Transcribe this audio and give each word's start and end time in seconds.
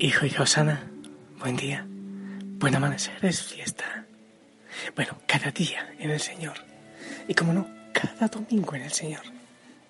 Hijo 0.00 0.24
y 0.24 0.34
Osana, 0.40 0.82
buen 1.38 1.56
día. 1.56 1.86
Buen 1.86 2.74
amanecer, 2.74 3.22
es 3.22 3.42
fiesta. 3.42 4.06
Bueno, 4.96 5.18
cada 5.26 5.50
día 5.50 5.94
en 5.98 6.10
el 6.10 6.20
Señor. 6.20 6.54
Y 7.28 7.34
como 7.34 7.52
no, 7.52 7.68
cada 7.92 8.28
domingo 8.28 8.74
en 8.76 8.82
el 8.82 8.92
Señor 8.92 9.20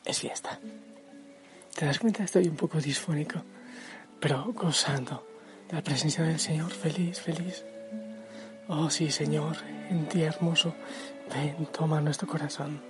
es 0.05 0.19
fiesta. 0.19 0.59
¿Te 1.77 1.87
das 1.87 2.01
cuenta? 2.01 2.25
Estoy 2.25 2.49
un 2.49 2.57
poco 2.57 2.81
disfónico, 2.81 3.41
pero 4.19 4.53
gozando 4.53 5.27
de 5.69 5.77
la 5.77 5.83
presencia 5.83 6.25
del 6.25 6.41
Señor, 6.41 6.73
feliz, 6.73 7.21
feliz. 7.21 7.65
Oh 8.67 8.91
sí, 8.91 9.13
Señor, 9.13 9.59
en 9.91 10.09
ti 10.09 10.23
hermoso, 10.23 10.75
ven, 11.33 11.67
toma 11.67 12.01
nuestro 12.01 12.27
corazón. 12.27 12.83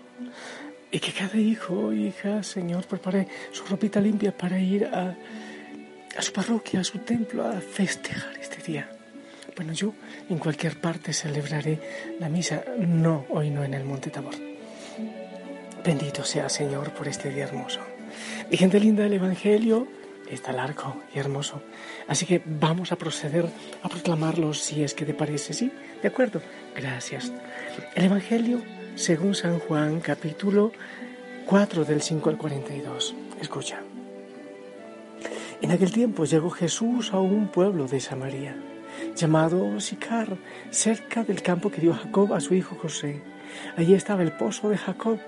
Y 0.91 0.99
que 0.99 1.13
cada 1.13 1.37
hijo 1.37 1.75
o 1.75 1.93
hija, 1.93 2.43
Señor, 2.43 2.87
prepare 2.87 3.29
su 3.53 3.65
ropita 3.67 4.01
limpia 4.01 4.35
para 4.37 4.59
ir 4.59 4.87
a, 4.87 5.15
a 6.17 6.23
su 6.23 6.33
parroquia, 6.33 6.81
a 6.81 6.85
su 6.85 6.99
templo, 6.99 7.47
a 7.47 7.61
festejar 7.61 8.37
este 8.41 8.63
día. 8.63 8.91
Bueno, 9.57 9.73
yo 9.73 9.95
en 10.29 10.39
cualquier 10.39 10.81
parte 10.81 11.13
celebraré 11.13 11.79
la 12.19 12.29
misa, 12.29 12.65
no, 12.79 13.27
hoy 13.31 13.51
no 13.51 13.65
en 13.65 13.75
el 13.75 13.85
Monte 13.85 14.11
Tabor. 14.11 14.35
Bendito 15.85 16.25
sea 16.25 16.49
Señor 16.49 16.93
por 16.93 17.09
este 17.09 17.31
día 17.31 17.45
hermoso. 17.45 17.81
Mi 18.51 18.57
gente 18.57 18.81
linda, 18.81 19.07
el 19.07 19.13
Evangelio 19.13 19.89
está 20.31 20.53
largo 20.53 21.03
y 21.15 21.19
hermoso. 21.19 21.63
Así 22.07 22.27
que 22.27 22.43
vamos 22.45 22.93
a 22.93 22.97
proceder 22.97 23.47
a 23.83 23.89
proclamarlo 23.89 24.55
si 24.55 24.83
es 24.83 24.95
que 24.95 25.05
te 25.05 25.15
parece, 25.15 25.53
¿sí? 25.53 25.73
De 26.03 26.09
acuerdo, 26.09 26.43
gracias. 26.75 27.33
El 27.95 28.05
Evangelio 28.05 28.63
según 28.95 29.35
San 29.35 29.59
Juan, 29.59 30.01
capítulo 30.01 30.73
4 31.47 31.85
del 31.85 32.03
5 32.03 32.31
al 32.31 32.37
42. 32.37 33.15
Escucha. 33.41 33.81
En 35.63 35.71
aquel 35.73 35.93
tiempo 35.93 36.25
llegó 36.25 36.49
Jesús 36.49 37.13
a 37.13 37.19
un 37.19 37.49
pueblo 37.49 37.87
de 37.87 38.01
Samaria, 38.01 38.57
llamado 39.15 39.79
Sicar, 39.79 40.39
cerca 40.71 41.23
del 41.23 41.43
campo 41.43 41.71
que 41.71 41.83
dio 41.83 41.93
Jacob 41.93 42.33
a 42.33 42.41
su 42.41 42.55
hijo 42.55 42.77
José. 42.81 43.21
Allí 43.77 43.93
estaba 43.93 44.23
el 44.23 44.33
pozo 44.33 44.71
de 44.71 44.79
Jacob. 44.79 45.19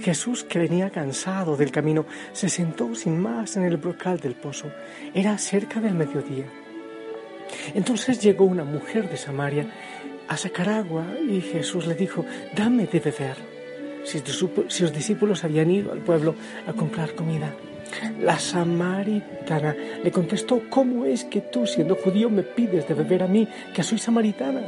Jesús, 0.00 0.44
que 0.44 0.60
venía 0.60 0.90
cansado 0.90 1.56
del 1.56 1.72
camino, 1.72 2.06
se 2.32 2.48
sentó 2.48 2.94
sin 2.94 3.18
más 3.18 3.56
en 3.56 3.64
el 3.64 3.76
brocal 3.76 4.20
del 4.20 4.34
pozo. 4.34 4.70
Era 5.12 5.36
cerca 5.38 5.80
del 5.80 5.94
mediodía. 5.94 6.46
Entonces 7.74 8.20
llegó 8.22 8.44
una 8.44 8.64
mujer 8.64 9.10
de 9.10 9.16
Samaria 9.16 9.66
a 10.28 10.36
sacar 10.36 10.68
agua 10.68 11.04
y 11.28 11.40
Jesús 11.40 11.86
le 11.86 11.96
dijo, 11.96 12.24
dame 12.54 12.86
de 12.86 13.00
beber. 13.00 13.36
Si, 14.04 14.22
los 14.82 14.92
discípulos 14.92 15.42
habían 15.42 15.70
ido 15.70 15.92
al 15.92 15.98
pueblo 15.98 16.36
a 16.66 16.72
comprar 16.72 17.14
comida. 17.14 17.52
La 18.20 18.38
samaritana 18.38 19.76
le 20.02 20.10
contestó, 20.10 20.62
¿cómo 20.70 21.04
es 21.04 21.24
que 21.24 21.40
tú, 21.40 21.66
siendo 21.66 21.94
judío, 21.96 22.30
me 22.30 22.42
pides 22.42 22.88
de 22.88 22.94
beber 22.94 23.22
a 23.22 23.28
mí, 23.28 23.48
que 23.74 23.82
soy 23.82 23.98
samaritana? 23.98 24.62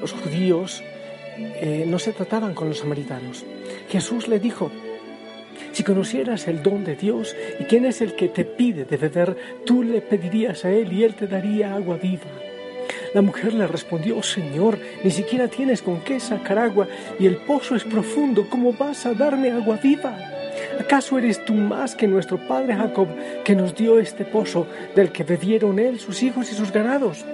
Los 0.00 0.12
judíos 0.12 0.82
eh, 1.38 1.84
no 1.86 1.98
se 1.98 2.12
trataban 2.12 2.54
con 2.54 2.68
los 2.68 2.78
samaritanos. 2.78 3.44
Jesús 3.88 4.28
le 4.28 4.38
dijo, 4.38 4.70
si 5.72 5.82
conocieras 5.84 6.48
el 6.48 6.62
don 6.62 6.84
de 6.84 6.96
Dios 6.96 7.34
y 7.58 7.64
quién 7.64 7.86
es 7.86 8.00
el 8.02 8.14
que 8.14 8.28
te 8.28 8.44
pide 8.44 8.84
de 8.84 8.96
beber, 8.96 9.36
tú 9.64 9.82
le 9.82 10.00
pedirías 10.00 10.64
a 10.64 10.70
él 10.70 10.92
y 10.92 11.04
él 11.04 11.14
te 11.14 11.26
daría 11.26 11.74
agua 11.74 11.96
viva. 11.96 12.30
La 13.14 13.22
mujer 13.22 13.54
le 13.54 13.66
respondió, 13.66 14.22
Señor, 14.22 14.78
ni 15.04 15.10
siquiera 15.10 15.48
tienes 15.48 15.82
con 15.82 16.00
qué 16.00 16.18
sacar 16.20 16.58
agua 16.58 16.88
y 17.18 17.26
el 17.26 17.36
pozo 17.36 17.76
es 17.76 17.84
profundo, 17.84 18.46
¿cómo 18.48 18.72
vas 18.72 19.06
a 19.06 19.14
darme 19.14 19.50
agua 19.50 19.78
viva? 19.82 20.31
¿Acaso 20.80 21.18
eres 21.18 21.44
tú 21.44 21.54
más 21.54 21.94
que 21.94 22.06
nuestro 22.06 22.38
padre 22.38 22.74
Jacob, 22.74 23.08
que 23.44 23.54
nos 23.54 23.74
dio 23.74 23.98
este 23.98 24.24
pozo 24.24 24.66
del 24.94 25.12
que 25.12 25.24
bebieron 25.24 25.78
él, 25.78 25.98
sus 25.98 26.22
hijos 26.22 26.50
y 26.50 26.54
sus 26.54 26.72
ganados? 26.72 27.24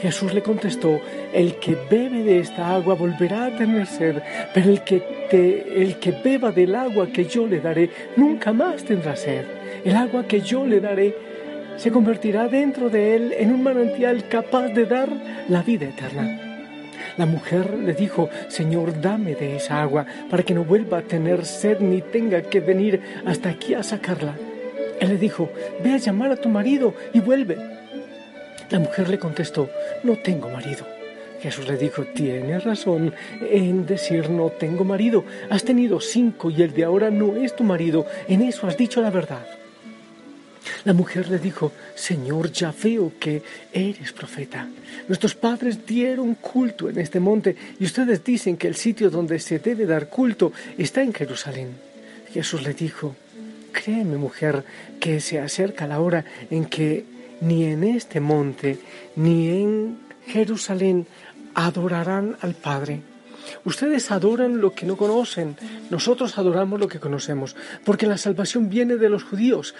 Jesús 0.00 0.32
le 0.32 0.42
contestó, 0.42 1.00
el 1.32 1.56
que 1.56 1.76
bebe 1.90 2.22
de 2.22 2.38
esta 2.38 2.74
agua 2.74 2.94
volverá 2.94 3.46
a 3.46 3.56
tener 3.56 3.86
sed, 3.86 4.22
pero 4.54 4.70
el 4.70 4.82
que, 4.82 5.66
el 5.74 5.98
que 5.98 6.12
beba 6.12 6.52
del 6.52 6.74
agua 6.74 7.08
que 7.08 7.24
yo 7.24 7.46
le 7.46 7.60
daré 7.60 7.90
nunca 8.16 8.52
más 8.52 8.84
tendrá 8.84 9.16
sed. 9.16 9.44
El 9.84 9.96
agua 9.96 10.24
que 10.26 10.40
yo 10.40 10.64
le 10.64 10.80
daré 10.80 11.16
se 11.76 11.90
convertirá 11.90 12.48
dentro 12.48 12.90
de 12.90 13.16
él 13.16 13.34
en 13.36 13.52
un 13.52 13.62
manantial 13.62 14.28
capaz 14.28 14.68
de 14.68 14.86
dar 14.86 15.08
la 15.48 15.62
vida 15.62 15.86
eterna. 15.86 16.47
La 17.18 17.26
mujer 17.26 17.74
le 17.74 17.94
dijo, 17.94 18.30
Señor, 18.46 19.00
dame 19.00 19.34
de 19.34 19.56
esa 19.56 19.82
agua 19.82 20.06
para 20.30 20.44
que 20.44 20.54
no 20.54 20.64
vuelva 20.64 20.98
a 20.98 21.02
tener 21.02 21.44
sed 21.44 21.80
ni 21.80 22.00
tenga 22.00 22.42
que 22.42 22.60
venir 22.60 23.02
hasta 23.26 23.50
aquí 23.50 23.74
a 23.74 23.82
sacarla. 23.82 24.36
Él 25.00 25.08
le 25.08 25.18
dijo, 25.18 25.50
ve 25.82 25.94
a 25.94 25.96
llamar 25.96 26.30
a 26.30 26.36
tu 26.36 26.48
marido 26.48 26.94
y 27.12 27.18
vuelve. 27.20 27.58
La 28.70 28.78
mujer 28.78 29.08
le 29.08 29.18
contestó, 29.18 29.68
no 30.04 30.16
tengo 30.16 30.48
marido. 30.48 30.86
Jesús 31.40 31.68
le 31.68 31.76
dijo, 31.76 32.04
tienes 32.04 32.64
razón 32.64 33.14
en 33.40 33.84
decir 33.84 34.30
no 34.30 34.50
tengo 34.50 34.84
marido. 34.84 35.24
Has 35.50 35.64
tenido 35.64 36.00
cinco 36.00 36.50
y 36.50 36.62
el 36.62 36.72
de 36.72 36.84
ahora 36.84 37.10
no 37.10 37.36
es 37.36 37.54
tu 37.54 37.64
marido. 37.64 38.06
En 38.28 38.42
eso 38.42 38.66
has 38.66 38.76
dicho 38.76 39.00
la 39.00 39.10
verdad. 39.10 39.44
La 40.84 40.92
mujer 40.92 41.28
le 41.28 41.38
dijo, 41.38 41.72
Señor, 41.94 42.52
ya 42.52 42.72
veo 42.82 43.12
que 43.18 43.42
eres 43.72 44.12
profeta. 44.12 44.68
Nuestros 45.06 45.34
padres 45.34 45.86
dieron 45.86 46.34
culto 46.34 46.88
en 46.88 46.98
este 46.98 47.20
monte 47.20 47.56
y 47.78 47.84
ustedes 47.84 48.24
dicen 48.24 48.56
que 48.56 48.68
el 48.68 48.74
sitio 48.74 49.10
donde 49.10 49.38
se 49.38 49.58
debe 49.58 49.86
dar 49.86 50.08
culto 50.08 50.52
está 50.76 51.02
en 51.02 51.12
Jerusalén. 51.12 51.70
Jesús 52.32 52.62
le 52.62 52.74
dijo, 52.74 53.16
créeme 53.72 54.16
mujer, 54.16 54.64
que 55.00 55.20
se 55.20 55.40
acerca 55.40 55.86
la 55.86 56.00
hora 56.00 56.24
en 56.50 56.66
que 56.66 57.04
ni 57.40 57.64
en 57.64 57.84
este 57.84 58.20
monte 58.20 58.78
ni 59.16 59.48
en 59.48 59.98
Jerusalén 60.26 61.06
adorarán 61.54 62.36
al 62.40 62.54
Padre. 62.54 63.02
Ustedes 63.64 64.10
adoran 64.10 64.60
lo 64.60 64.74
que 64.74 64.86
no 64.86 64.96
conocen, 64.96 65.56
nosotros 65.90 66.36
adoramos 66.36 66.78
lo 66.78 66.88
que 66.88 67.00
conocemos, 67.00 67.56
porque 67.84 68.06
la 68.06 68.18
salvación 68.18 68.68
viene 68.68 68.96
de 68.96 69.08
los 69.08 69.24
judíos, 69.24 69.74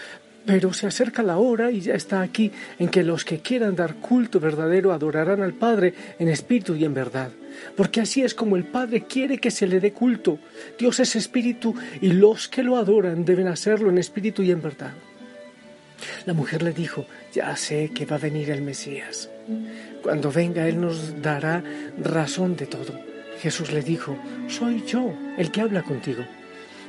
pero 0.46 0.72
se 0.72 0.86
acerca 0.86 1.22
la 1.22 1.38
hora 1.38 1.70
y 1.70 1.80
ya 1.80 1.94
está 1.94 2.22
aquí 2.22 2.50
en 2.78 2.88
que 2.88 3.02
los 3.02 3.24
que 3.24 3.40
quieran 3.40 3.76
dar 3.76 3.96
culto 3.96 4.40
verdadero 4.40 4.92
adorarán 4.92 5.42
al 5.42 5.52
Padre 5.52 5.94
en 6.18 6.28
espíritu 6.28 6.74
y 6.74 6.84
en 6.84 6.94
verdad. 6.94 7.30
Porque 7.76 8.00
así 8.00 8.22
es 8.22 8.34
como 8.34 8.56
el 8.56 8.64
Padre 8.64 9.04
quiere 9.04 9.38
que 9.38 9.50
se 9.50 9.66
le 9.66 9.80
dé 9.80 9.92
culto. 9.92 10.38
Dios 10.78 11.00
es 11.00 11.16
espíritu 11.16 11.74
y 12.00 12.12
los 12.12 12.48
que 12.48 12.62
lo 12.62 12.76
adoran 12.76 13.24
deben 13.24 13.48
hacerlo 13.48 13.90
en 13.90 13.98
espíritu 13.98 14.42
y 14.42 14.50
en 14.50 14.62
verdad. 14.62 14.92
La 16.26 16.32
mujer 16.32 16.62
le 16.62 16.72
dijo, 16.72 17.06
ya 17.32 17.56
sé 17.56 17.90
que 17.94 18.06
va 18.06 18.16
a 18.16 18.20
venir 18.20 18.50
el 18.50 18.62
Mesías. 18.62 19.28
Cuando 20.02 20.30
venga 20.30 20.68
Él 20.68 20.80
nos 20.80 21.20
dará 21.20 21.62
razón 21.98 22.56
de 22.56 22.66
todo. 22.66 22.98
Jesús 23.40 23.72
le 23.72 23.82
dijo, 23.82 24.16
soy 24.48 24.84
yo 24.86 25.12
el 25.36 25.50
que 25.50 25.60
habla 25.60 25.82
contigo. 25.82 26.24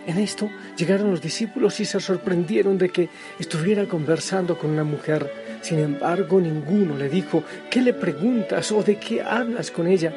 En 0.07 0.17
esto 0.17 0.49
llegaron 0.77 1.11
los 1.11 1.21
discípulos 1.21 1.79
y 1.79 1.85
se 1.85 1.99
sorprendieron 1.99 2.77
de 2.77 2.89
que 2.89 3.09
estuviera 3.39 3.85
conversando 3.85 4.57
con 4.57 4.71
una 4.71 4.83
mujer. 4.83 5.31
Sin 5.61 5.79
embargo, 5.79 6.39
ninguno 6.39 6.97
le 6.97 7.09
dijo, 7.09 7.43
¿qué 7.69 7.81
le 7.81 7.93
preguntas 7.93 8.71
o 8.71 8.81
de 8.81 8.97
qué 8.97 9.21
hablas 9.21 9.71
con 9.71 9.87
ella? 9.87 10.13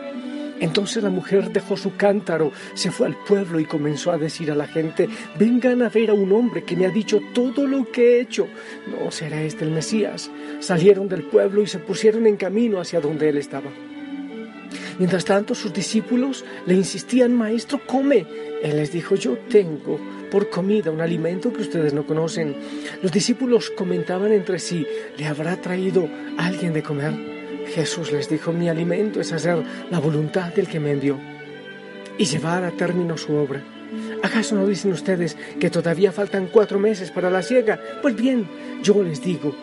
Entonces 0.61 1.02
la 1.02 1.11
mujer 1.11 1.50
dejó 1.50 1.76
su 1.76 1.96
cántaro, 1.96 2.52
se 2.75 2.93
fue 2.93 3.08
al 3.08 3.17
pueblo 3.17 3.58
y 3.58 3.64
comenzó 3.64 4.12
a 4.12 4.19
decir 4.19 4.49
a 4.52 4.55
la 4.55 4.69
gente, 4.69 5.08
vengan 5.37 5.82
a 5.82 5.88
ver 5.88 6.11
a 6.11 6.14
un 6.14 6.31
hombre 6.32 6.62
que 6.62 6.76
me 6.76 6.87
ha 6.87 6.90
dicho 6.90 7.20
todo 7.34 7.67
lo 7.67 7.90
que 7.90 8.19
he 8.19 8.20
hecho. 8.20 8.46
No 8.87 9.11
será 9.11 9.43
este 9.43 9.64
el 9.64 9.73
Mesías. 9.73 10.31
Salieron 10.61 11.08
del 11.08 11.25
pueblo 11.25 11.62
y 11.62 11.67
se 11.67 11.81
pusieron 11.81 12.29
en 12.29 12.37
camino 12.37 12.81
hacia 12.81 13.00
donde 13.00 13.29
él 13.29 13.38
estaba. 13.38 13.70
Mientras 14.99 15.25
tanto, 15.25 15.55
sus 15.55 15.73
discípulos 15.73 16.44
le 16.67 16.75
insistían, 16.75 17.35
Maestro, 17.35 17.81
come. 17.87 18.27
Él 18.62 18.77
les 18.77 18.93
dijo, 18.93 19.17
yo 19.17 19.39
tengo 19.49 19.99
por 20.31 20.49
comida 20.49 20.91
un 20.91 21.00
alimento 21.00 21.53
que 21.53 21.62
ustedes 21.62 21.93
no 21.93 22.06
conocen. 22.06 22.56
Los 23.03 23.12
discípulos 23.12 23.71
comentaban 23.71 24.33
entre 24.33 24.59
sí, 24.59 24.87
¿le 25.19 25.27
habrá 25.27 25.56
traído 25.56 26.09
alguien 26.39 26.73
de 26.73 26.83
comer? 26.83 27.12
Jesús 27.75 28.12
les 28.12 28.29
dijo, 28.29 28.53
mi 28.53 28.69
alimento 28.69 29.21
es 29.21 29.33
hacer 29.33 29.62
la 29.91 29.99
voluntad 29.99 30.53
del 30.55 30.69
que 30.69 30.81
me 30.81 30.93
envió 30.93 31.19
y 32.19 32.25
llevar 32.25 32.65
a 32.65 32.71
término 32.71 33.17
su 33.17 33.35
obra. 33.35 33.62
¿Acaso 34.23 34.55
no 34.55 34.67
dicen 34.67 34.93
ustedes 34.93 35.37
que 35.59 35.71
todavía 35.71 36.12
faltan 36.12 36.49
cuatro 36.50 36.79
meses 36.79 37.11
para 37.11 37.31
la 37.31 37.43
siega? 37.43 37.81
Pues 38.00 38.17
bien, 38.17 38.49
yo 38.83 39.03
les 39.03 39.23
digo, 39.23 39.55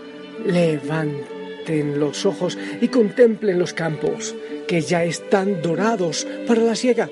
levanten 0.45 1.99
los 1.99 2.25
ojos 2.25 2.57
y 2.81 2.87
contemplen 2.89 3.57
los 3.57 3.73
campos, 3.73 4.35
que 4.69 4.81
ya 4.81 5.03
están 5.03 5.63
dorados 5.63 6.27
para 6.47 6.61
la 6.61 6.75
siega. 6.75 7.09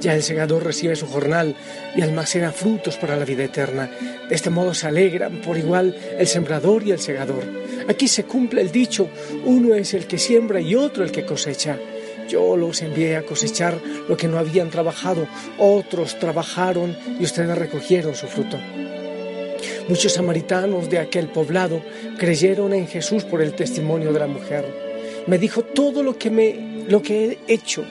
Ya 0.00 0.14
el 0.14 0.22
segador 0.22 0.64
recibe 0.64 0.94
su 0.94 1.06
jornal 1.06 1.56
y 1.96 2.02
almacena 2.02 2.52
frutos 2.52 2.98
para 2.98 3.16
la 3.16 3.24
vida 3.24 3.44
eterna. 3.44 3.90
De 4.28 4.34
este 4.34 4.50
modo 4.50 4.74
se 4.74 4.86
alegran 4.86 5.40
por 5.40 5.56
igual 5.56 5.96
el 6.18 6.26
sembrador 6.26 6.82
y 6.82 6.90
el 6.90 6.98
segador. 6.98 7.42
Aquí 7.88 8.06
se 8.06 8.24
cumple 8.24 8.60
el 8.60 8.70
dicho, 8.70 9.08
uno 9.46 9.74
es 9.74 9.94
el 9.94 10.06
que 10.06 10.18
siembra 10.18 10.60
y 10.60 10.74
otro 10.74 11.04
el 11.04 11.10
que 11.10 11.24
cosecha. 11.24 11.78
Yo 12.28 12.54
los 12.58 12.82
envié 12.82 13.16
a 13.16 13.22
cosechar 13.22 13.80
lo 14.06 14.18
que 14.18 14.28
no 14.28 14.38
habían 14.38 14.68
trabajado, 14.68 15.26
otros 15.56 16.18
trabajaron 16.18 16.94
y 17.18 17.24
ustedes 17.24 17.56
recogieron 17.56 18.14
su 18.14 18.26
fruto. 18.26 18.58
Muchos 19.88 20.12
samaritanos 20.12 20.90
de 20.90 20.98
aquel 20.98 21.28
poblado 21.28 21.80
creyeron 22.18 22.74
en 22.74 22.86
Jesús 22.86 23.24
por 23.24 23.40
el 23.40 23.54
testimonio 23.54 24.12
de 24.12 24.20
la 24.20 24.26
mujer. 24.26 24.85
Me 25.26 25.38
dijo 25.38 25.62
todo 25.62 26.02
lo 26.02 26.18
que 26.18 26.30
me 26.30 26.84
lo 26.88 27.02
que 27.02 27.24
he 27.24 27.52
hecho. 27.52 27.84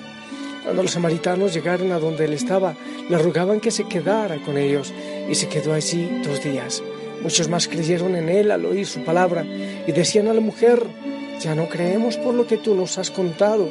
Cuando 0.64 0.84
los 0.84 0.92
samaritanos 0.92 1.54
llegaron 1.54 1.92
a 1.92 2.00
donde 2.00 2.26
él 2.26 2.34
estaba, 2.34 2.76
le 3.10 3.18
rogaban 3.18 3.60
que 3.60 3.72
se 3.72 3.84
quedara 3.88 4.38
con 4.38 4.58
ellos 4.58 4.94
y 5.30 5.36
se 5.36 5.48
quedó 5.48 5.74
allí 5.74 6.10
dos 6.24 6.44
días. 6.44 6.82
Muchos 7.22 7.50
más 7.50 7.68
creyeron 7.68 8.16
en 8.16 8.30
él 8.30 8.52
al 8.52 8.66
oír 8.66 8.88
su 8.88 9.04
palabra 9.04 9.46
y 9.46 9.92
decían 9.92 10.28
a 10.28 10.34
la 10.34 10.42
mujer, 10.42 10.84
ya 11.40 11.56
no 11.56 11.68
creemos 11.68 12.18
por 12.18 12.34
lo 12.34 12.48
que 12.48 12.58
tú 12.58 12.74
nos 12.74 12.98
has 12.98 13.12
contado, 13.12 13.68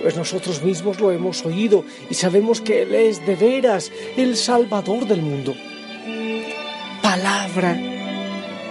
pues 0.00 0.16
nosotros 0.16 0.62
mismos 0.62 1.00
lo 1.00 1.10
hemos 1.10 1.44
oído 1.44 1.84
y 2.08 2.14
sabemos 2.14 2.60
que 2.60 2.82
Él 2.82 2.94
es 2.94 3.24
de 3.26 3.36
veras 3.36 3.92
el 4.16 4.36
Salvador 4.36 5.06
del 5.06 5.22
mundo 5.22 5.54
palabra 7.12 7.76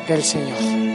del 0.08 0.24
Señor. 0.24 0.91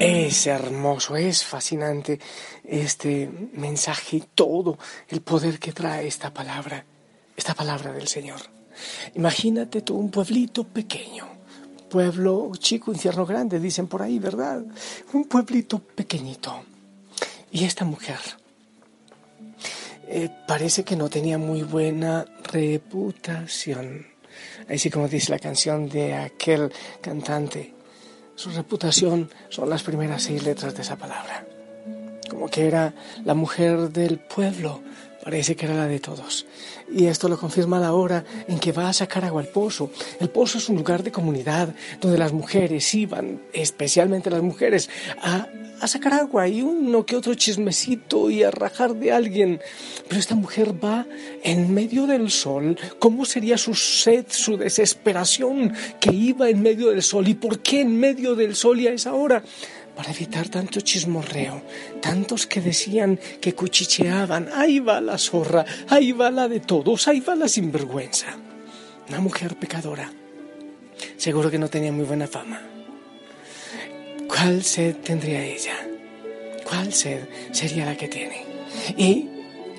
Es 0.00 0.46
hermoso, 0.46 1.16
es 1.16 1.42
fascinante 1.42 2.20
este 2.64 3.30
mensaje 3.54 4.18
y 4.18 4.24
todo 4.34 4.78
el 5.08 5.22
poder 5.22 5.58
que 5.58 5.72
trae 5.72 6.06
esta 6.06 6.34
palabra, 6.34 6.84
esta 7.34 7.54
palabra 7.54 7.92
del 7.92 8.06
Señor. 8.06 8.40
Imagínate 9.14 9.80
tú 9.80 9.96
un 9.96 10.10
pueblito 10.10 10.64
pequeño, 10.64 11.26
pueblo 11.88 12.52
chico, 12.58 12.92
infierno 12.92 13.24
grande, 13.24 13.58
dicen 13.58 13.86
por 13.86 14.02
ahí, 14.02 14.18
¿verdad? 14.18 14.62
Un 15.14 15.24
pueblito 15.24 15.78
pequeñito. 15.78 16.62
Y 17.50 17.64
esta 17.64 17.86
mujer, 17.86 18.18
eh, 20.08 20.28
parece 20.46 20.84
que 20.84 20.96
no 20.96 21.08
tenía 21.08 21.38
muy 21.38 21.62
buena 21.62 22.26
reputación. 22.52 24.06
Así 24.68 24.90
como 24.90 25.08
dice 25.08 25.32
la 25.32 25.38
canción 25.38 25.88
de 25.88 26.14
aquel 26.14 26.70
cantante, 27.00 27.75
su 28.36 28.50
reputación 28.50 29.30
son 29.48 29.68
las 29.68 29.82
primeras 29.82 30.22
seis 30.22 30.44
letras 30.44 30.74
de 30.74 30.82
esa 30.82 30.96
palabra. 30.96 31.44
Como 32.30 32.48
que 32.48 32.66
era 32.66 32.94
la 33.24 33.34
mujer 33.34 33.90
del 33.90 34.18
pueblo, 34.18 34.82
parece 35.26 35.56
que 35.56 35.66
era 35.66 35.74
la 35.74 35.88
de 35.88 35.98
todos. 35.98 36.46
Y 36.88 37.06
esto 37.06 37.28
lo 37.28 37.36
confirma 37.36 37.80
la 37.80 37.94
hora 37.94 38.24
en 38.46 38.60
que 38.60 38.70
va 38.70 38.88
a 38.88 38.92
sacar 38.92 39.24
agua 39.24 39.42
al 39.42 39.48
pozo. 39.48 39.90
El 40.20 40.30
pozo 40.30 40.58
es 40.58 40.68
un 40.68 40.76
lugar 40.76 41.02
de 41.02 41.10
comunidad 41.10 41.74
donde 42.00 42.16
las 42.16 42.32
mujeres 42.32 42.94
iban, 42.94 43.42
especialmente 43.52 44.30
las 44.30 44.42
mujeres, 44.42 44.88
a, 45.20 45.48
a 45.80 45.88
sacar 45.88 46.14
agua 46.14 46.46
y 46.46 46.62
uno 46.62 47.04
que 47.04 47.16
otro 47.16 47.34
chismecito 47.34 48.30
y 48.30 48.44
a 48.44 48.52
rajar 48.52 48.94
de 48.94 49.10
alguien. 49.10 49.60
Pero 50.06 50.20
esta 50.20 50.36
mujer 50.36 50.72
va 50.72 51.04
en 51.42 51.74
medio 51.74 52.06
del 52.06 52.30
sol. 52.30 52.78
¿Cómo 53.00 53.24
sería 53.24 53.58
su 53.58 53.74
sed, 53.74 54.26
su 54.28 54.56
desesperación 54.56 55.74
que 55.98 56.14
iba 56.14 56.48
en 56.48 56.62
medio 56.62 56.90
del 56.90 57.02
sol? 57.02 57.26
¿Y 57.26 57.34
por 57.34 57.58
qué 57.58 57.80
en 57.80 57.98
medio 57.98 58.36
del 58.36 58.54
sol 58.54 58.78
y 58.78 58.86
a 58.86 58.92
esa 58.92 59.12
hora? 59.12 59.42
Para 59.96 60.12
evitar 60.12 60.48
tanto 60.48 60.82
chismorreo, 60.82 61.62
tantos 62.02 62.46
que 62.46 62.60
decían 62.60 63.18
que 63.40 63.54
cuchicheaban, 63.54 64.50
ahí 64.54 64.78
va 64.78 65.00
la 65.00 65.16
zorra, 65.16 65.64
ahí 65.88 66.12
va 66.12 66.30
la 66.30 66.48
de 66.48 66.60
todos, 66.60 67.08
ahí 67.08 67.20
va 67.20 67.34
la 67.34 67.48
sinvergüenza. 67.48 68.26
Una 69.08 69.20
mujer 69.20 69.56
pecadora. 69.56 70.12
Seguro 71.16 71.50
que 71.50 71.58
no 71.58 71.68
tenía 71.68 71.92
muy 71.92 72.04
buena 72.04 72.26
fama. 72.26 72.60
¿Cuál 74.28 74.62
sed 74.62 74.96
tendría 74.96 75.42
ella? 75.42 75.76
¿Cuál 76.68 76.92
sed 76.92 77.26
sería 77.52 77.86
la 77.86 77.96
que 77.96 78.08
tiene? 78.08 78.44
Y 78.98 79.30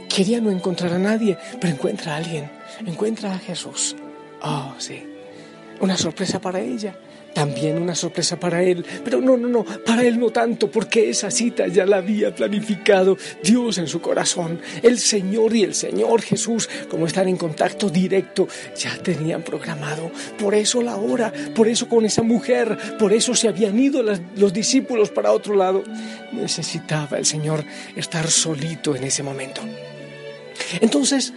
quería 0.09 0.41
no 0.41 0.49
encontrar 0.49 0.93
a 0.93 0.99
nadie, 0.99 1.37
pero 1.61 1.73
encuentra 1.73 2.13
a 2.13 2.17
alguien, 2.17 2.49
encuentra 2.85 3.33
a 3.33 3.39
Jesús. 3.39 3.95
Oh, 4.41 4.73
sí, 4.79 5.03
una 5.79 5.95
sorpresa 5.95 6.39
para 6.39 6.59
ella 6.59 6.97
también 7.37 7.79
una 7.79 7.93
sorpresa 7.93 8.39
para 8.39 8.63
él, 8.63 8.83
pero 9.03 9.21
no, 9.21 9.37
no, 9.37 9.47
no, 9.47 9.63
para 9.63 10.01
él 10.01 10.19
no 10.19 10.31
tanto, 10.31 10.71
porque 10.71 11.11
esa 11.11 11.29
cita 11.29 11.67
ya 11.67 11.85
la 11.85 11.97
había 11.97 12.33
planificado 12.33 13.15
Dios 13.43 13.77
en 13.77 13.85
su 13.85 14.01
corazón. 14.01 14.59
El 14.81 14.97
Señor 14.97 15.55
y 15.55 15.61
el 15.61 15.75
Señor 15.75 16.23
Jesús, 16.23 16.67
como 16.89 17.05
están 17.05 17.27
en 17.27 17.37
contacto 17.37 17.91
directo, 17.91 18.47
ya 18.75 18.97
tenían 19.03 19.43
programado. 19.43 20.09
Por 20.39 20.55
eso 20.55 20.81
la 20.81 20.95
hora, 20.95 21.31
por 21.53 21.67
eso 21.67 21.87
con 21.87 22.05
esa 22.05 22.23
mujer, 22.23 22.75
por 22.97 23.13
eso 23.13 23.35
se 23.35 23.47
habían 23.47 23.79
ido 23.79 24.01
los 24.01 24.51
discípulos 24.51 25.11
para 25.11 25.31
otro 25.31 25.53
lado. 25.53 25.83
Necesitaba 26.31 27.19
el 27.19 27.25
Señor 27.27 27.63
estar 27.95 28.27
solito 28.31 28.95
en 28.95 29.03
ese 29.03 29.21
momento. 29.21 29.61
Entonces, 30.81 31.33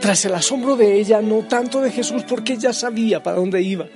tras 0.00 0.24
el 0.24 0.34
asombro 0.34 0.76
de 0.76 1.00
ella, 1.00 1.20
no 1.20 1.40
tanto 1.40 1.80
de 1.80 1.90
Jesús, 1.90 2.22
porque 2.22 2.52
ella 2.52 2.72
sabía 2.72 3.20
para 3.20 3.36
dónde 3.36 3.62
iba, 3.62 3.88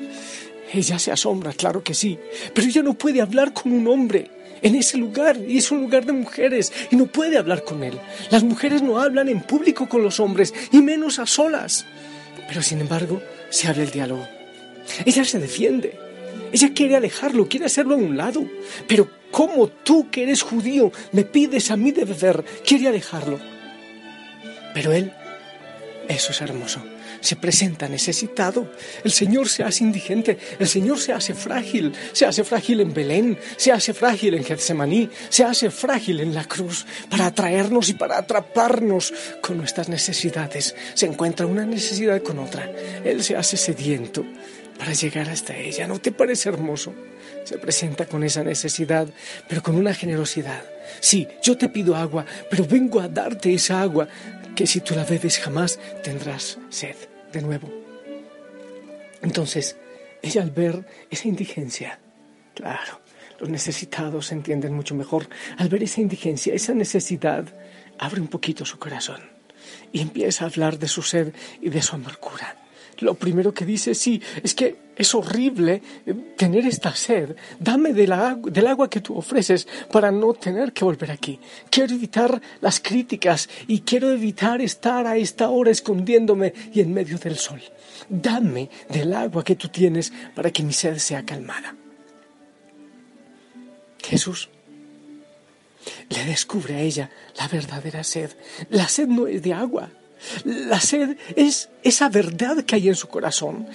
ella 0.75 0.99
se 0.99 1.13
asombra, 1.13 1.53
claro 1.53 1.83
que 1.83 1.95
sí, 1.95 2.19
pero 2.53 2.67
ella 2.67 2.83
no 2.83 2.95
puede 2.95 3.21
hablar 3.21 3.53
con 3.53 3.73
un 3.73 3.87
hombre 3.87 4.31
en 4.61 4.75
ese 4.75 4.97
lugar, 4.97 5.37
y 5.47 5.59
es 5.59 5.71
un 5.71 5.81
lugar 5.81 6.07
de 6.07 6.13
mujeres, 6.13 6.73
y 6.91 6.97
no 6.97 7.07
puede 7.07 7.37
hablar 7.37 7.65
con 7.65 7.85
él. 7.85 8.01
Las 8.31 8.43
mujeres 8.43 8.83
no 8.83 8.99
hablan 8.99 9.29
en 9.29 9.43
público 9.43 9.89
con 9.89 10.03
los 10.03 10.21
hombres, 10.21 10.55
y 10.73 10.81
menos 10.81 11.19
a 11.19 11.27
solas. 11.27 11.85
Pero 12.49 12.63
sin 12.63 12.81
embargo, 12.81 13.21
se 13.51 13.69
abre 13.69 13.83
el 13.83 13.91
diálogo. 13.91 14.27
Ella 15.05 15.25
se 15.25 15.39
defiende. 15.39 15.99
Ella 16.51 16.73
quiere 16.73 16.97
alejarlo, 16.97 17.47
quiere 17.47 17.67
hacerlo 17.67 17.95
a 17.95 17.99
un 17.99 18.17
lado. 18.17 18.43
Pero 18.87 19.11
¿cómo 19.31 19.69
tú 19.69 20.11
que 20.11 20.23
eres 20.23 20.41
judío 20.41 20.91
me 21.13 21.25
pides 21.25 21.71
a 21.71 21.77
mí 21.77 21.93
de 21.93 22.07
beber? 22.07 22.43
Quiere 22.65 22.89
alejarlo. 22.89 23.39
Pero 24.73 24.93
él, 24.93 25.13
eso 26.09 26.33
es 26.33 26.41
hermoso 26.41 26.83
se 27.25 27.37
presenta 27.37 27.89
necesitado. 27.89 28.71
El 29.03 29.11
Señor 29.11 29.49
se 29.49 29.65
hace 29.65 29.83
indigente, 29.83 30.37
el 30.59 30.69
Señor 30.69 31.01
se 31.01 31.15
hace 31.15 31.33
frágil, 31.33 31.95
se 32.13 32.27
hace 32.27 32.45
frágil 32.45 32.81
en 32.81 32.93
Belén, 32.93 33.39
se 33.57 33.73
hace 33.73 33.95
frágil 33.95 34.35
en 34.35 34.45
Getsemaní, 34.45 35.09
se 35.31 35.43
hace 35.43 35.71
frágil 35.71 36.21
en 36.21 36.35
la 36.35 36.45
cruz 36.45 36.85
para 37.09 37.27
atraernos 37.27 37.89
y 37.89 37.95
para 37.95 38.19
atraparnos 38.19 39.15
con 39.41 39.57
nuestras 39.57 39.89
necesidades. 39.89 40.77
Se 40.93 41.07
encuentra 41.07 41.47
una 41.47 41.65
necesidad 41.65 42.21
con 42.23 42.39
otra. 42.39 42.71
Él 43.03 43.25
se 43.25 43.37
hace 43.37 43.57
sediento 43.57 44.23
para 44.79 44.93
llegar 44.93 45.31
hasta 45.31 45.57
ella. 45.57 45.87
¿No 45.87 45.99
te 45.99 46.13
parece 46.13 46.51
hermoso? 46.51 46.93
Se 47.45 47.57
presenta 47.57 48.05
con 48.05 48.23
esa 48.23 48.45
necesidad, 48.45 49.09
pero 49.49 49.63
con 49.63 49.77
una 49.77 49.95
generosidad. 49.95 50.63
Sí, 51.01 51.27
yo 51.43 51.57
te 51.57 51.71
pido 51.71 51.97
agua, 51.97 52.27
pero 52.51 52.67
vengo 52.67 53.01
a 53.01 53.09
darte 53.09 53.55
esa 53.55 53.81
agua 53.81 54.09
que 54.55 54.67
si 54.67 54.83
tú 54.83 54.95
la 54.95 55.05
bebes 55.05 55.39
jamás 55.39 55.79
tendrás 56.03 56.59
sed 56.69 57.14
de 57.35 57.43
nuevo. 57.43 57.71
Entonces, 59.23 59.77
ella 60.23 60.43
al 60.43 60.51
ver 60.51 60.87
esa 61.11 61.29
indigencia, 61.29 61.99
claro, 62.55 63.01
los 63.39 63.51
necesitados 63.51 64.33
entienden 64.33 64.73
mucho 64.73 64.95
mejor, 64.95 65.29
al 65.59 65.69
ver 65.69 65.83
esa 65.83 66.01
indigencia, 66.01 66.55
esa 66.55 66.73
necesidad, 66.73 67.45
abre 67.99 68.21
un 68.21 68.29
poquito 68.29 68.65
su 68.65 68.79
corazón 68.79 69.21
y 69.93 70.01
empieza 70.01 70.45
a 70.45 70.49
hablar 70.49 70.79
de 70.79 70.89
su 70.89 71.03
sed 71.03 71.35
y 71.61 71.69
de 71.69 71.83
su 71.83 71.95
amargura 71.97 72.64
lo 73.01 73.15
primero 73.15 73.53
que 73.53 73.65
dice, 73.65 73.95
sí, 73.95 74.21
es 74.43 74.55
que 74.55 74.85
es 74.97 75.15
horrible 75.15 75.83
eh, 76.07 76.15
tener 76.37 76.67
esta 76.67 76.95
sed. 76.95 77.37
Dame 77.59 77.93
del 77.93 78.13
agua 78.13 78.89
que 78.89 79.01
tú 79.01 79.17
ofreces 79.17 79.67
para 79.91 80.11
no 80.11 80.35
tener 80.35 80.73
que 80.73 80.85
volver 80.85 81.11
aquí. 81.11 81.39
Quiero 81.71 81.95
evitar 81.95 82.41
las 82.61 82.81
críticas 82.81 83.49
y 83.67 83.81
quiero 83.81 84.11
evitar 84.11 84.61
estar 84.61 85.07
a 85.07 85.17
esta 85.17 85.51
hora 85.51 85.71
escondiéndome 85.71 86.55
y 86.73 86.81
en 86.81 86.93
medio 86.93 87.19
del 87.19 87.37
sol. 87.37 87.63
Dame 88.09 88.71
del 88.89 89.13
agua 89.15 89.45
que 89.45 89.57
tú 89.57 89.69
tienes 89.69 90.13
para 90.35 90.51
que 90.51 90.63
mi 90.63 90.73
sed 90.73 90.99
sea 90.99 91.25
calmada. 91.25 91.75
Jesús 94.03 94.51
le 96.09 96.25
descubre 96.25 96.77
a 96.77 96.81
ella 96.81 97.11
la 97.37 97.49
verdadera 97.49 98.05
sed. 98.05 98.31
La 98.71 98.89
sed 98.89 99.09
no 99.09 99.27
es 99.27 99.43
de 99.43 99.53
agua. 99.53 99.91
La 100.45 100.81
sed 100.81 101.17
es 101.37 101.71
esa 101.83 102.09
verdad 102.09 102.65
que 102.65 102.77
hay 102.77 102.89
en 102.89 102.95
su 102.95 103.09
corazón. 103.09 103.67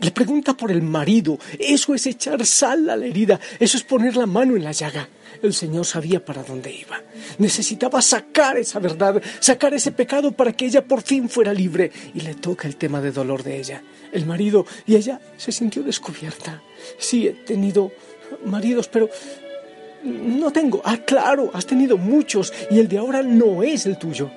Le 0.00 0.10
pregunta 0.10 0.54
por 0.54 0.70
el 0.70 0.82
marido. 0.82 1.38
Eso 1.58 1.94
es 1.94 2.06
echar 2.06 2.44
sal 2.44 2.90
a 2.90 2.96
la 2.96 3.06
herida. 3.06 3.40
Eso 3.58 3.76
es 3.76 3.82
poner 3.82 4.16
la 4.16 4.26
mano 4.26 4.56
en 4.56 4.64
la 4.64 4.72
llaga. 4.72 5.08
El 5.42 5.54
Señor 5.54 5.86
sabía 5.86 6.24
para 6.24 6.42
dónde 6.42 6.72
iba. 6.72 7.00
Necesitaba 7.38 8.00
sacar 8.02 8.56
esa 8.58 8.78
verdad, 8.78 9.22
sacar 9.40 9.74
ese 9.74 9.92
pecado 9.92 10.32
para 10.32 10.52
que 10.52 10.66
ella 10.66 10.84
por 10.84 11.02
fin 11.02 11.28
fuera 11.28 11.52
libre. 11.52 11.90
Y 12.14 12.20
le 12.20 12.34
toca 12.34 12.68
el 12.68 12.76
tema 12.76 13.00
de 13.00 13.12
dolor 13.12 13.42
de 13.42 13.58
ella. 13.58 13.82
El 14.12 14.26
marido 14.26 14.66
y 14.86 14.96
ella 14.96 15.20
se 15.36 15.52
sintió 15.52 15.82
descubierta. 15.82 16.62
Sí, 16.98 17.26
he 17.26 17.32
tenido 17.32 17.92
maridos, 18.44 18.88
pero 18.88 19.08
no 20.04 20.50
tengo. 20.52 20.82
Ah, 20.84 20.98
claro, 20.98 21.50
has 21.54 21.66
tenido 21.66 21.96
muchos 21.96 22.52
y 22.70 22.78
el 22.78 22.88
de 22.88 22.98
ahora 22.98 23.22
no 23.22 23.62
es 23.62 23.86
el 23.86 23.98
tuyo. 23.98 24.30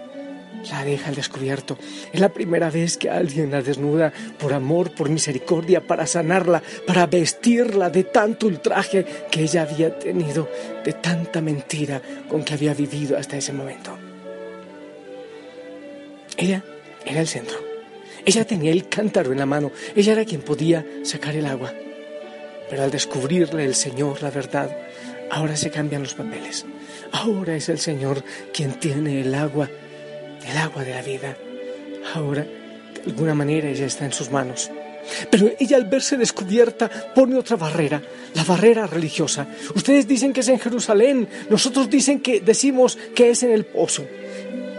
La 0.67 0.83
deja 0.83 1.09
al 1.09 1.15
descubierto. 1.15 1.77
Es 2.11 2.19
la 2.19 2.29
primera 2.29 2.69
vez 2.69 2.97
que 2.97 3.09
alguien 3.09 3.51
la 3.51 3.61
desnuda 3.61 4.11
por 4.37 4.53
amor, 4.53 4.93
por 4.93 5.09
misericordia, 5.09 5.85
para 5.85 6.05
sanarla, 6.05 6.61
para 6.85 7.07
vestirla 7.07 7.89
de 7.89 8.03
tanto 8.03 8.47
ultraje 8.47 9.05
que 9.31 9.41
ella 9.43 9.61
había 9.63 9.97
tenido, 9.97 10.49
de 10.83 10.93
tanta 10.93 11.41
mentira 11.41 12.01
con 12.27 12.43
que 12.43 12.53
había 12.53 12.73
vivido 12.73 13.17
hasta 13.17 13.37
ese 13.37 13.53
momento. 13.53 13.97
Ella 16.37 16.63
era 17.05 17.21
el 17.21 17.27
centro. 17.27 17.57
Ella 18.25 18.45
tenía 18.45 18.71
el 18.71 18.87
cántaro 18.89 19.31
en 19.31 19.39
la 19.39 19.45
mano. 19.45 19.71
Ella 19.95 20.13
era 20.13 20.25
quien 20.25 20.41
podía 20.41 20.85
sacar 21.03 21.35
el 21.35 21.45
agua. 21.45 21.73
Pero 22.69 22.83
al 22.83 22.91
descubrirle 22.91 23.65
el 23.65 23.75
Señor 23.75 24.21
la 24.21 24.29
verdad, 24.29 24.77
ahora 25.31 25.55
se 25.55 25.71
cambian 25.71 26.03
los 26.03 26.13
papeles. 26.13 26.65
Ahora 27.11 27.55
es 27.55 27.69
el 27.69 27.79
Señor 27.79 28.23
quien 28.53 28.73
tiene 28.73 29.21
el 29.21 29.33
agua 29.33 29.69
el 30.51 30.58
agua 30.58 30.84
de 30.84 30.94
la 30.94 31.01
vida. 31.01 31.38
Ahora, 32.13 32.44
de 32.44 33.12
alguna 33.12 33.34
manera, 33.34 33.70
ella 33.70 33.86
está 33.86 34.06
en 34.06 34.13
sus 34.13 34.32
manos. 34.32 34.72
Pero 35.29 35.50
ella 35.60 35.77
al 35.77 35.86
verse 35.86 36.18
descubierta 36.18 36.89
pone 37.15 37.36
otra 37.36 37.56
barrera, 37.56 38.01
la 38.36 38.44
barrera 38.44 38.86
religiosa. 38.86 39.48
Ustedes 39.75 40.08
dicen 40.08 40.34
que 40.34 40.41
es 40.41 40.50
en 40.50 40.60
Jerusalén, 40.60 41.27
nosotros 41.50 41.89
dicen 41.89 42.20
que 42.20 42.41
decimos 42.41 42.98
que 43.15 43.32
es 43.32 43.44
en 43.44 43.51
el 43.51 43.65
pozo. 43.65 44.06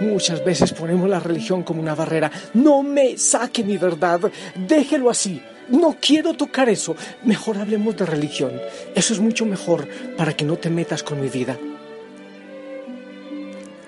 Muchas 0.01 0.45
veces 0.45 0.73
ponemos 0.73 1.09
la 1.09 1.21
religión 1.21 1.63
como 1.63 1.83
una 1.83 1.95
barrera. 1.95 2.31
No 2.55 2.83
me 2.83 3.19
saque 3.19 3.63
mi 3.63 3.77
verdad, 3.77 4.21
déjelo 4.55 5.11
así. 5.11 5.43
No 5.69 5.97
quiero 6.01 6.35
tocar 6.35 6.69
eso. 6.69 6.97
Mejor 7.25 7.59
hablemos 7.59 7.97
de 7.97 8.07
religión. 8.07 8.53
Eso 8.95 9.13
es 9.13 9.21
mucho 9.21 9.45
mejor 9.47 9.89
para 10.17 10.33
que 10.33 10.45
no 10.45 10.57
te 10.57 10.71
metas 10.71 11.03
con 11.03 11.21
mi 11.21 11.29
vida. 11.29 11.59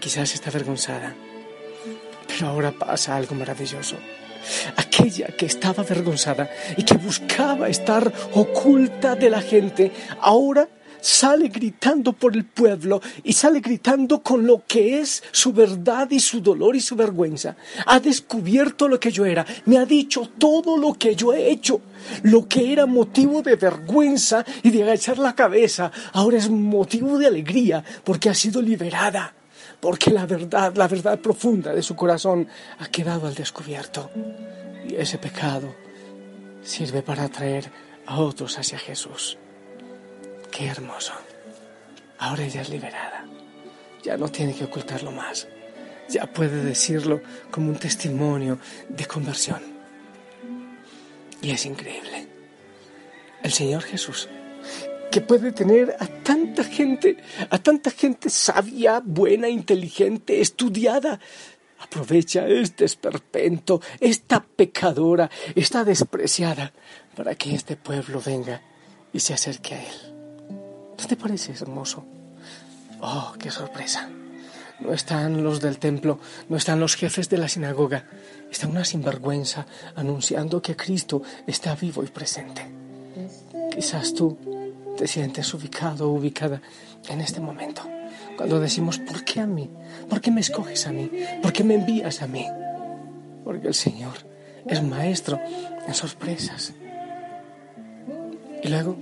Quizás 0.01 0.35
está 0.35 0.51
avergonzada 0.51 1.15
ahora 2.42 2.72
pasa 2.72 3.16
algo 3.16 3.34
maravilloso. 3.34 3.96
Aquella 4.76 5.28
que 5.28 5.46
estaba 5.46 5.82
avergonzada 5.82 6.50
y 6.76 6.82
que 6.82 6.96
buscaba 6.96 7.68
estar 7.68 8.12
oculta 8.32 9.14
de 9.14 9.30
la 9.30 9.40
gente, 9.40 9.92
ahora 10.20 10.68
sale 11.02 11.49
gritando 11.49 12.12
por 12.12 12.34
el 12.34 12.44
pueblo 12.44 13.02
y 13.25 13.32
sale 13.32 13.61
gritando 13.61 14.22
con 14.22 14.46
lo 14.46 14.64
que 14.66 15.00
es 15.00 15.22
su 15.32 15.52
verdad 15.52 16.08
y 16.11 16.20
su 16.20 16.40
dolor 16.40 16.76
y 16.76 16.80
su 16.80 16.96
vergüenza. 16.96 17.56
Ha 17.87 18.00
descubierto 18.00 18.88
lo 18.88 18.99
que 18.99 19.11
yo 19.11 19.26
era, 19.26 19.44
me 19.66 19.78
ha 19.78 19.84
dicho 19.84 20.30
todo 20.38 20.76
lo 20.78 20.94
que 20.94 21.14
yo 21.14 21.34
he 21.34 21.50
hecho. 21.50 21.80
Lo 22.22 22.49
que 22.49 22.72
era 22.72 22.87
motivo 22.87 23.42
de 23.42 23.56
vergüenza 23.56 24.44
y 24.62 24.70
de 24.70 24.82
agachar 24.82 25.18
la 25.18 25.34
cabeza, 25.34 25.92
ahora 26.12 26.38
es 26.38 26.49
motivo 26.49 27.18
de 27.18 27.26
alegría 27.26 27.84
porque 28.04 28.30
ha 28.30 28.34
sido 28.34 28.62
liberada 28.62 29.34
porque 29.83 30.12
la 30.12 30.27
verdad, 30.27 30.73
la 30.77 30.87
verdad 30.87 31.19
profunda 31.19 31.75
de 31.75 31.83
su 31.83 31.97
corazón 31.97 32.47
ha 32.79 32.87
quedado 32.87 33.27
al 33.27 33.35
descubierto. 33.35 34.12
Y 34.89 34.95
ese 34.95 35.19
pecado 35.19 35.75
sirve 36.62 37.03
para 37.03 37.25
atraer 37.25 37.69
a 38.07 38.21
otros 38.21 38.57
hacia 38.61 38.79
Jesús. 38.79 39.39
Qué 40.53 40.69
hermoso. 40.69 41.12
Ahora 42.21 42.45
ella 42.45 42.61
es 42.61 42.69
liberada. 42.69 43.27
Ya 44.05 44.17
no 44.17 44.29
tiene 44.29 44.55
que 44.55 44.67
ocultarlo 44.67 45.11
más. 45.11 45.49
Ya 46.09 46.27
puede 46.27 46.62
decirlo 46.62 47.21
como 47.51 47.69
un 47.69 47.77
testimonio 47.77 48.61
de 48.89 49.05
conversión. 49.07 49.62
Y 51.41 51.51
es 51.51 51.67
increíble. 51.67 52.29
El 53.43 53.53
Señor 53.53 53.83
Jesús 53.83 54.29
que 55.12 55.21
puede 55.21 55.53
tener 55.53 55.95
a 56.01 56.07
tanta 56.23 56.64
gente, 56.64 57.17
a 57.50 57.59
tanta 57.59 57.91
gente 57.91 58.31
sabia, 58.31 59.00
buena, 59.05 59.49
inteligente, 59.49 60.41
estudiada. 60.41 61.21
Aprovecha 61.79 62.47
este 62.47 62.85
esperpento, 62.85 63.81
esta 64.00 64.43
pecadora, 64.43 65.31
esta 65.55 65.85
despreciada, 65.85 66.73
para 67.17 67.35
que 67.35 67.55
este 67.55 67.76
pueblo 67.76 68.23
venga 68.25 68.62
y 69.12 69.21
se 69.21 69.35
acerque 69.35 69.75
a 69.75 69.83
él. 69.83 70.14
¿No 70.99 71.07
te 71.07 71.17
parece 71.17 71.52
hermoso? 71.52 72.05
Oh, 73.00 73.35
qué 73.38 73.50
sorpresa. 73.50 74.09
No 74.81 74.93
están 74.93 75.43
los 75.43 75.61
del 75.61 75.79
templo, 75.79 76.19
no 76.49 76.57
están 76.57 76.81
los 76.81 76.95
jefes 76.97 77.29
de 77.29 77.38
la 77.38 77.49
sinagoga, 77.49 78.07
está 78.50 78.67
una 78.67 78.85
sinvergüenza 78.85 79.67
anunciando 79.95 80.62
que 80.62 80.76
Cristo 80.76 81.23
está 81.47 81.75
vivo 81.75 82.02
y 82.02 82.09
presente. 82.09 82.62
Quizás 83.75 84.14
tú 84.14 84.37
te 85.02 85.09
sientes 85.09 85.52
ubicado 85.52 86.09
o 86.09 86.12
ubicada 86.12 86.62
en 87.09 87.21
este 87.21 87.40
momento. 87.40 87.82
Cuando 88.37 88.61
decimos, 88.61 89.00
¿por 89.00 89.25
qué 89.25 89.40
a 89.40 89.49
mí? 89.49 89.68
¿Por 90.09 90.21
qué 90.21 90.30
me 90.30 90.40
escoges 90.40 90.87
a 90.87 90.92
mí? 90.92 91.11
¿Por 91.42 91.52
qué 91.52 91.64
me 91.64 91.75
envías 91.75 92.23
a 92.23 92.28
mí? 92.28 92.47
Porque 93.42 93.66
el 93.66 93.75
Señor 93.75 94.12
es 94.64 94.80
maestro 94.80 95.40
en 95.88 95.92
sorpresas. 95.92 96.73
Y 98.62 98.68
luego 98.68 98.97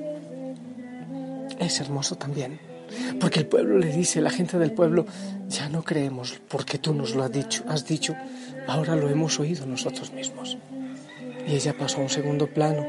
es 1.58 1.80
hermoso 1.82 2.16
también, 2.16 2.58
porque 3.20 3.40
el 3.40 3.46
pueblo 3.46 3.76
le 3.76 3.94
dice, 3.94 4.22
la 4.22 4.30
gente 4.30 4.58
del 4.58 4.72
pueblo, 4.72 5.04
ya 5.48 5.68
no 5.68 5.82
creemos 5.82 6.40
porque 6.48 6.78
tú 6.78 6.94
nos 6.94 7.14
lo 7.14 7.24
has 7.24 7.32
dicho, 7.32 7.62
has 7.68 7.84
dicho, 7.84 8.16
ahora 8.66 8.96
lo 8.96 9.10
hemos 9.10 9.38
oído 9.38 9.66
nosotros 9.66 10.14
mismos. 10.14 10.56
Y 11.46 11.56
ella 11.56 11.76
pasó 11.76 11.98
a 11.98 12.04
un 12.04 12.08
segundo 12.08 12.46
plano, 12.46 12.86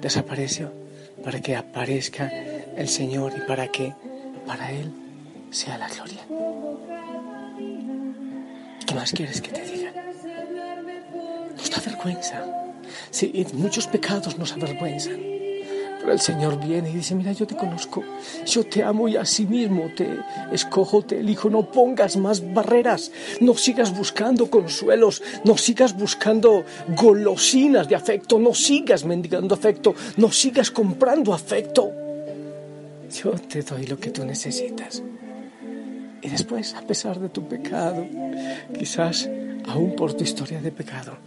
desapareció 0.00 0.72
para 1.22 1.40
que 1.40 1.56
aparezca 1.56 2.30
el 2.76 2.88
Señor 2.88 3.32
y 3.36 3.40
para 3.46 3.68
que 3.68 3.94
para 4.46 4.72
Él 4.72 4.92
sea 5.50 5.78
la 5.78 5.88
gloria. 5.88 6.20
¿Qué 8.86 8.94
más 8.94 9.12
quieres 9.12 9.40
que 9.40 9.50
te 9.50 9.62
diga? 9.62 9.92
Nos 11.56 11.70
da 11.70 11.80
vergüenza. 11.84 12.44
Sí, 13.10 13.46
muchos 13.54 13.86
pecados 13.86 14.38
nos 14.38 14.52
avergüenzan. 14.52 15.20
Pero 16.00 16.14
el 16.14 16.20
Señor 16.20 16.58
viene 16.58 16.90
y 16.90 16.94
dice, 16.94 17.14
mira, 17.14 17.30
yo 17.30 17.46
te 17.46 17.54
conozco, 17.54 18.02
yo 18.44 18.64
te 18.64 18.82
amo 18.82 19.06
y 19.06 19.16
así 19.16 19.46
mismo 19.46 19.88
te 19.96 20.18
escojo, 20.50 21.02
te 21.02 21.20
elijo, 21.20 21.48
no 21.48 21.70
pongas 21.70 22.16
más 22.16 22.52
barreras, 22.52 23.12
no 23.40 23.54
sigas 23.54 23.96
buscando 23.96 24.50
consuelos, 24.50 25.22
no 25.44 25.56
sigas 25.56 25.96
buscando 25.96 26.64
golosinas 26.88 27.88
de 27.88 27.94
afecto, 27.94 28.40
no 28.40 28.52
sigas 28.52 29.04
mendigando 29.04 29.54
afecto, 29.54 29.94
no 30.16 30.32
sigas 30.32 30.72
comprando 30.72 31.32
afecto. 31.32 32.01
Yo 33.12 33.32
te 33.32 33.62
doy 33.62 33.86
lo 33.86 33.98
que 33.98 34.10
tú 34.10 34.24
necesitas. 34.24 35.02
Y 36.22 36.28
después, 36.28 36.74
a 36.74 36.82
pesar 36.82 37.18
de 37.18 37.28
tu 37.28 37.46
pecado, 37.46 38.06
quizás 38.78 39.28
aún 39.66 39.94
por 39.96 40.14
tu 40.14 40.24
historia 40.24 40.60
de 40.60 40.72
pecado, 40.72 41.18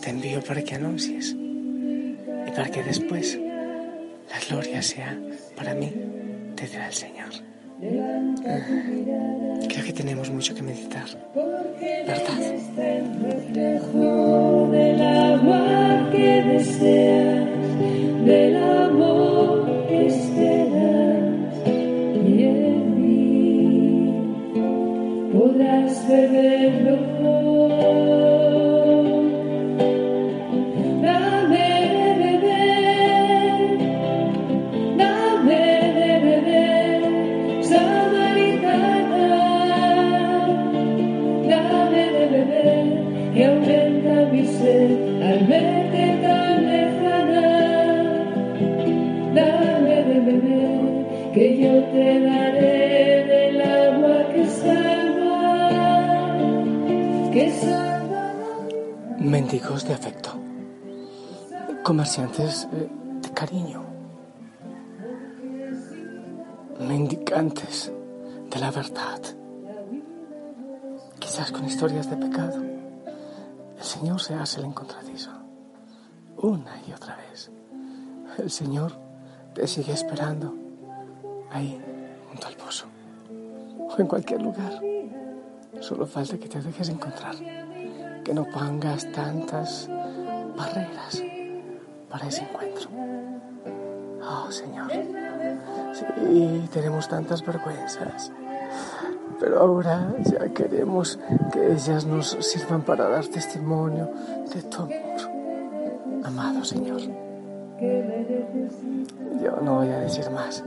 te 0.00 0.10
envío 0.10 0.42
para 0.42 0.62
que 0.62 0.74
anuncies 0.74 1.34
y 1.34 2.50
para 2.50 2.70
que 2.70 2.82
después 2.82 3.38
la 4.30 4.40
gloria 4.48 4.80
sea 4.80 5.18
para 5.56 5.74
mí 5.74 5.92
desde 6.56 6.84
el 6.84 6.92
Señor. 6.92 7.30
Ah, 8.46 8.60
creo 9.68 9.84
que 9.84 9.92
tenemos 9.92 10.30
mucho 10.30 10.54
que 10.54 10.62
meditar, 10.62 11.06
¿verdad? 12.06 12.56
del 18.24 18.56
amor 18.56 19.86
que 19.88 20.10
Excellent 26.08 27.20
Lord. 27.20 27.45
Mendigos 59.56 59.88
de 59.88 59.94
afecto. 59.94 60.30
Comerciantes 61.82 62.68
eh, 62.74 62.90
de 63.22 63.30
cariño. 63.30 63.82
Mendicantes 66.78 67.90
de 68.50 68.58
la 68.58 68.70
verdad. 68.70 69.18
Quizás 71.18 71.50
con 71.52 71.64
historias 71.64 72.10
de 72.10 72.18
pecado. 72.18 72.62
El 73.78 73.82
Señor 73.82 74.20
se 74.20 74.34
hace 74.34 74.60
el 74.60 74.66
encontradizo. 74.66 75.30
Una 76.36 76.78
y 76.86 76.92
otra 76.92 77.16
vez. 77.16 77.50
El 78.36 78.50
Señor 78.50 78.92
te 79.54 79.66
sigue 79.66 79.94
esperando. 79.94 80.54
Ahí, 81.50 81.80
junto 82.28 82.46
al 82.46 82.56
pozo. 82.56 82.84
O 83.88 83.94
en 83.98 84.06
cualquier 84.06 84.42
lugar. 84.42 84.82
Solo 85.80 86.04
falta 86.04 86.36
que 86.36 86.46
te 86.46 86.60
dejes 86.60 86.90
encontrar. 86.90 87.36
Que 88.26 88.34
no 88.34 88.44
pongas 88.44 89.06
tantas 89.12 89.88
barreras 90.56 91.22
para 92.10 92.26
ese 92.26 92.42
encuentro. 92.42 92.90
Oh, 94.20 94.50
Señor. 94.50 94.90
Sí, 95.92 96.68
tenemos 96.72 97.08
tantas 97.08 97.46
vergüenzas. 97.46 98.32
Pero 99.38 99.60
ahora 99.60 100.12
ya 100.24 100.48
queremos 100.48 101.20
que 101.52 101.70
ellas 101.70 102.04
nos 102.04 102.30
sirvan 102.40 102.82
para 102.82 103.08
dar 103.08 103.24
testimonio 103.28 104.10
de 104.52 104.60
tu 104.60 104.82
amor. 104.82 106.24
Amado 106.24 106.64
Señor. 106.64 107.02
Yo 109.40 109.60
no 109.62 109.76
voy 109.76 109.88
a 109.90 110.00
decir 110.00 110.28
más. 110.30 110.64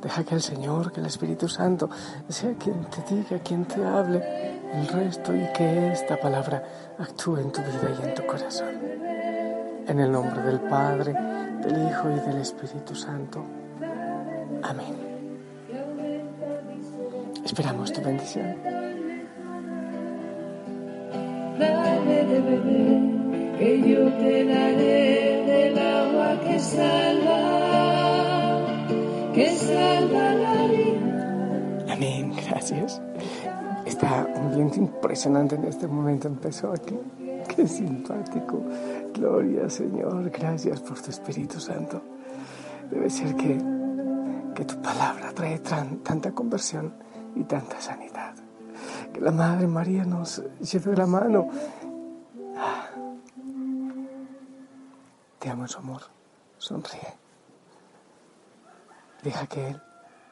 Deja 0.00 0.22
que 0.22 0.36
el 0.36 0.42
Señor, 0.42 0.92
que 0.92 1.00
el 1.00 1.06
Espíritu 1.06 1.48
Santo 1.48 1.90
sea 2.28 2.54
quien 2.54 2.84
te 2.84 3.12
diga, 3.12 3.40
quien 3.40 3.64
te 3.64 3.84
hable 3.84 4.55
el 4.74 4.88
resto 4.88 5.34
y 5.34 5.46
que 5.52 5.92
esta 5.92 6.16
palabra 6.16 6.62
actúe 6.98 7.38
en 7.38 7.52
tu 7.52 7.60
vida 7.60 7.96
y 8.00 8.08
en 8.08 8.14
tu 8.14 8.26
corazón. 8.26 8.74
En 9.86 10.00
el 10.00 10.10
nombre 10.10 10.42
del 10.42 10.60
Padre, 10.60 11.14
del 11.62 11.88
Hijo 11.88 12.10
y 12.10 12.20
del 12.28 12.38
Espíritu 12.40 12.94
Santo. 12.94 13.44
Amén. 14.62 15.06
Esperamos 17.44 17.92
tu 17.92 18.00
bendición. 18.02 18.56
Dame 21.58 22.24
de 22.24 22.40
beber, 22.40 23.56
que 23.58 23.80
yo 23.88 24.12
te 24.18 24.44
daré 24.44 25.44
del 25.46 25.78
agua 25.78 26.40
que 26.40 26.58
salva, 26.58 27.40
que 29.32 29.46
salva 29.50 30.34
la 30.34 30.55
Viento 34.56 34.78
impresionante 34.78 35.54
en 35.56 35.66
este 35.66 35.86
momento. 35.86 36.28
Empezó 36.28 36.72
aquí. 36.72 36.98
Qué 37.54 37.68
simpático. 37.68 38.64
Gloria, 39.12 39.68
Señor. 39.68 40.30
Gracias 40.30 40.80
por 40.80 40.98
tu 40.98 41.10
Espíritu 41.10 41.60
Santo. 41.60 42.00
Debe 42.90 43.10
ser 43.10 43.36
que, 43.36 43.60
que 44.54 44.64
tu 44.64 44.80
palabra 44.80 45.34
trae 45.34 45.58
tanta 45.58 46.32
conversión 46.32 46.94
y 47.34 47.44
tanta 47.44 47.78
sanidad. 47.82 48.34
Que 49.12 49.20
la 49.20 49.30
Madre 49.30 49.66
María 49.66 50.06
nos 50.06 50.42
lleve 50.58 50.96
la 50.96 51.06
mano. 51.06 51.48
Te 55.38 55.50
amo 55.50 55.68
su 55.68 55.78
amor. 55.80 56.00
Sonríe. 56.56 57.12
Deja 59.22 59.46
que 59.48 59.68
Él 59.68 59.82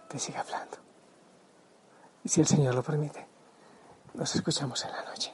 te 0.09 0.19
siga 0.19 0.41
hablando. 0.41 0.79
Y 2.25 2.31
si 2.31 2.41
el 2.41 2.47
Señor 2.47 2.75
lo 2.75 2.83
permite, 2.83 3.34
nos 4.15 4.35
escuchamos 4.35 4.85
en 4.85 4.93
la 4.93 5.05
noche. 5.05 5.33